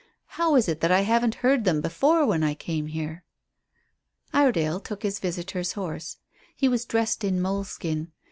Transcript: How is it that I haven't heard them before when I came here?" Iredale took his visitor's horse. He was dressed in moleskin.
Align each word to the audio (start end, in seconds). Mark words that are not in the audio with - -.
How 0.29 0.55
is 0.55 0.67
it 0.67 0.79
that 0.81 0.91
I 0.91 1.01
haven't 1.01 1.35
heard 1.45 1.63
them 1.63 1.79
before 1.79 2.25
when 2.25 2.41
I 2.41 2.55
came 2.55 2.87
here?" 2.87 3.23
Iredale 4.33 4.79
took 4.79 5.03
his 5.03 5.19
visitor's 5.19 5.73
horse. 5.73 6.17
He 6.55 6.67
was 6.67 6.85
dressed 6.85 7.23
in 7.23 7.39
moleskin. 7.39 8.11